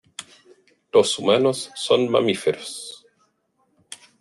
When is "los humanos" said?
0.91-1.69